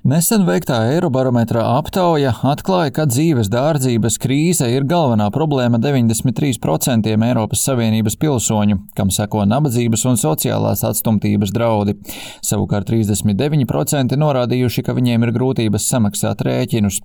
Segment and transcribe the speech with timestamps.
[0.00, 8.14] Nesen veiktā Eirobarometra aptauja atklāja, ka dzīves dārdzības krīze ir galvenā problēma 93% Eiropas Savienības
[8.22, 11.98] pilsoņu, kam seko nabadzības un sociālās atstumtības draudi.
[12.40, 17.02] Savukārt 39% norādījuši, ka viņiem ir grūtības samaksāt rēķinus.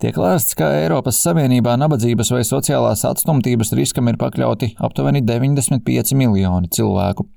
[0.00, 6.72] Tiek lēsts, ka Eiropas Savienībā nabadzības vai sociālās atstumtības riskam ir pakļauti aptuveni 95 miljoni
[6.72, 7.28] cilvēku.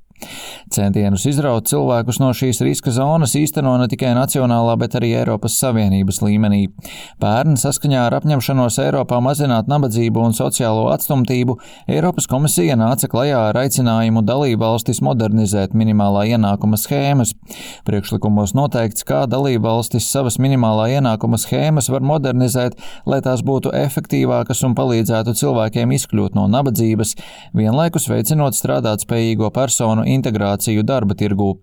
[0.73, 6.21] Centienus izraut cilvēkus no šīs riska zonas īsteno ne tikai nacionālā, bet arī Eiropas Savienības
[6.23, 6.61] līmenī.
[7.21, 11.57] Pērn saskaņā ar apņemšanos Eiropā mazināt nabadzību un sociālo atstumtību,
[11.91, 17.35] Eiropas komisija nāca klajā ar aicinājumu dalībvalstis modernizēt minimālā ienākuma schēmas.
[17.87, 24.77] Priekšlikumos noteikts, kā dalībvalstis savas minimālā ienākuma schēmas var modernizēt, lai tās būtu efektīvākas un
[24.79, 27.15] palīdzētu cilvēkiem izkļūt no nabadzības,
[27.57, 29.51] vienlaikus veicinot strādāt spējīgo
[30.03, 31.57] personu integrāciju darba tirgū.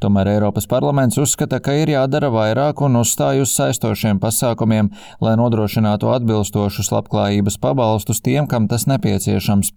[0.00, 6.10] Tomēr Eiropas parlaments uzskata, ka ir jādara vairāk un uzstāj uz saistošiem pasākumiem, lai nodrošinātu
[6.10, 9.72] atbilstošus labklājības pabalstus tiem, kam tas nepieciešams.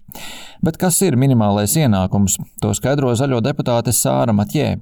[0.63, 2.37] Bet kas ir minimālais ienākums?
[2.61, 4.81] To skaidro zaļo deputāte Sāra Matjē.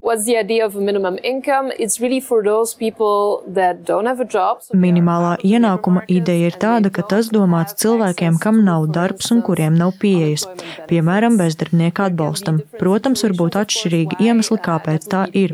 [4.73, 9.97] Minimālā ienākuma ideja ir tāda, ka tas domāts cilvēkiem, kam nav darbs un kuriem nav
[9.99, 10.47] pieejas,
[10.89, 12.61] piemēram, bezdarbnieka atbalstam.
[12.79, 15.53] Protams, var būt atšķirīgi iemesli, kāpēc tā ir.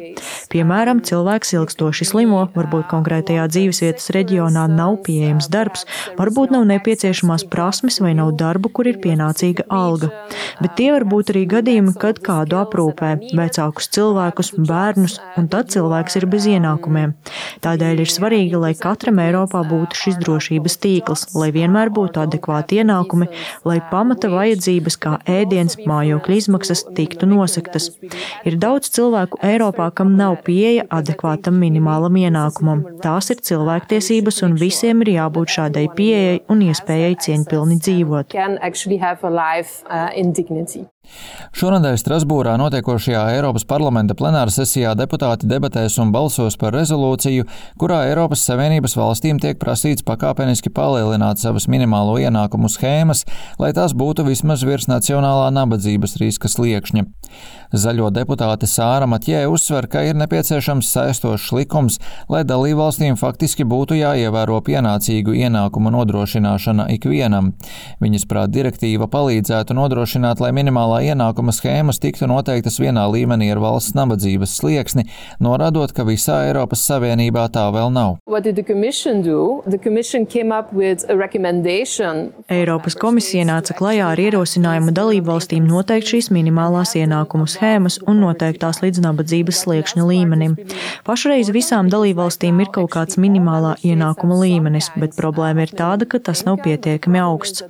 [0.51, 5.85] Piemēram, cilvēks ilgstoši slimo, varbūt konkrētajā dzīvesvietas reģionā nav pieejams darbs,
[6.19, 10.11] varbūt nav nepieciešamās prasmes vai nav darbu, kur ir pienācīga alga.
[10.61, 16.19] Bet tie var būt arī gadījumi, kad kādu aprūpē vecākus cilvēkus, bērnus, un tad cilvēks
[16.19, 17.15] ir bez ienākumiem.
[17.63, 23.29] Tādēļ ir svarīgi, lai katram Eiropā būtu šis drošības tīkls, lai vienmēr būtu adekvāti ienākumi,
[23.67, 27.89] lai pamata vajadzības kā ēdiens, mājokļa izmaksas tiktu nosaktas noteiktas.
[28.45, 32.83] Ir daudz cilvēku Eiropā, kam nav pieeja adekvātam minimālam ienākumam.
[33.01, 38.33] Tās ir cilvēktiesības, un visiem ir jābūt šādai pieejai un iespējai cieņpilni dzīvot.
[41.51, 47.43] Šonadēļ Strasbūrā notiekošajā Eiropas parlamenta plenāra sesijā deputāti debatēs un balsos par rezolūciju,
[47.81, 53.25] kurā Eiropas Savienības valstīm tiek prasīts pakāpeniski palielināt savas minimālo ienākumu schēmas,
[53.61, 57.05] lai tās būtu vismaz virs nacionālā nabadzības riska sliekšņa.
[57.71, 61.99] Zaļo deputāte Sāra Matjē uzsver, ka ir nepieciešams saistošs likums,
[62.31, 67.53] lai dalībvalstīm faktiski būtu jāievēro pienācīgu ienākumu nodrošināšana ikvienam.
[68.03, 73.95] Viņas prāt direktīva palīdzētu nodrošināt, lai minimālā ienākuma schēmas tiktu noteiktas vienā līmenī ar valsts
[73.95, 75.05] nabadzības slieksni,
[75.39, 78.17] norādot, ka visā Eiropas Savienībā tā vēl nav.
[82.51, 89.05] Eiropas komisija nāca klajā ar ierosinājumu dalībvalstīm noteikt šīs minimālās ienākumu schēmas un noteiktās līdz
[89.07, 90.57] nabadzības sliekšņa līmenim.
[91.07, 96.43] Pašreiz visām dalībvalstīm ir kaut kāds minimālā ienākuma līmenis, bet problēma ir tāda, ka tas
[96.47, 97.63] nav pietiekami augsts.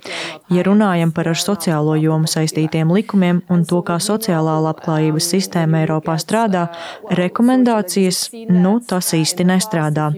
[0.52, 3.11] Ja runājam par ar sociālo jomu saistītiem likumiem
[3.52, 6.66] un to, kā sociālā labklājības sistēma Eiropā strādā,
[7.10, 10.10] rekomendācijas, nu, tas īsti nestrādā.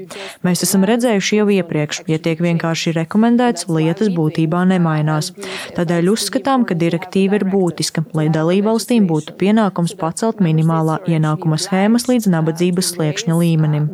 [0.47, 5.33] Mēs esam redzējuši jau iepriekš, ja tiek vienkārši rekomendēts, lietas būtībā nemainās.
[5.77, 12.05] Tādēļ uzskatām, ka direktīva ir būtiska, lai dalībvalstīm būtu pienākums pienākums pacelt minimālā ienākuma schēmas
[12.09, 13.89] līdz nabadzības sliekšņa līmenim.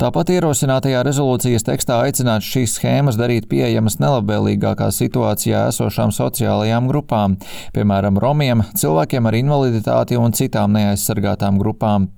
[0.00, 7.36] Tāpat ierosinātajā rezolūcijas tekstā aicināts šīs schēmas darīt pieejamas nelabvēlīgākā situācijā esošām sociālajām grupām,
[7.76, 12.08] piemēram, romiem, cilvēkiem ar invaliditāti un citām neaizsargātām grupām.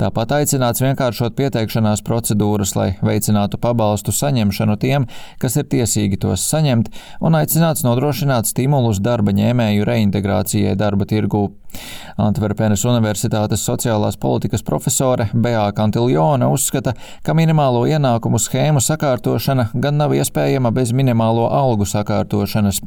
[0.00, 5.08] Tāpat aicināts vienkāršot pieteikšanās procedūras, lai veicinātu pabalstu saņemšanu tiem,
[5.42, 11.48] kas ir tiesīgi tos saņemt, un aicināts nodrošināt stimulus darba ņēmēju reintegrācijai darba tirgū.
[12.20, 16.92] Antverpenes Universitātes sociālās politikas profesore Bea Kantiljona uzskata,
[17.24, 22.81] ka minimālo ienākumu schēmu sakārtošana gan nav iespējama bez minimālo algu sakārtošanas.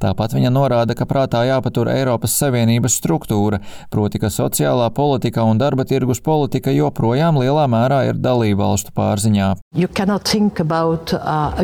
[0.00, 3.60] Tāpat viņa norāda, ka prātā jāpatur Eiropas Savienības struktūra,
[3.92, 9.50] proti, ka sociālā politika un darba tirgus politika joprojām lielā mērā ir dalībvalstu pārziņā.
[10.60, 11.60] About, uh,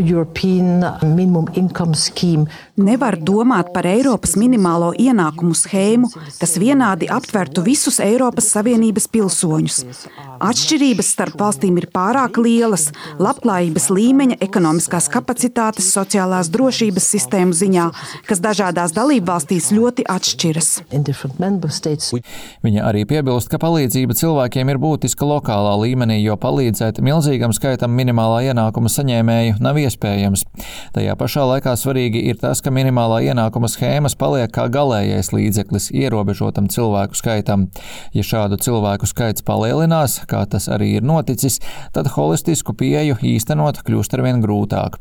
[2.76, 6.10] Nevar domāt par Eiropas minimālo ienākumu schēmu,
[6.40, 9.78] kas vienādi aptvertu visus Eiropas Savienības pilsoņus.
[10.44, 12.90] Atšķirības starp valstīm ir pārāk lielas
[13.22, 17.86] labklājības līmeņa, ekonomiskās kapacitātes, sociālās drošības sistēmu ziņā ziņā,
[18.26, 20.70] kas dažādās dalībvalstīs ļoti atšķiras.
[22.64, 28.46] Viņa arī piebilst, ka palīdzība cilvēkiem ir būtiska lokālā līmenī, jo palīdzēt milzīgam skaitam minimālā
[28.50, 30.46] ienākuma saņēmēju nav iespējams.
[30.96, 36.70] Tajā pašā laikā svarīgi ir tas, ka minimālā ienākuma schēmas paliek kā galējais līdzeklis ierobežotam
[36.72, 37.68] cilvēku skaitam.
[38.16, 41.60] Ja šādu cilvēku skaits palielinās, kā tas arī ir noticis,
[41.92, 45.00] tad holistisku pieju īstenot kļūst arvien grūtāk.